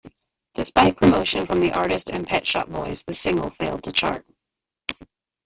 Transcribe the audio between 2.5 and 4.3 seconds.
Boys, the single failed to chart.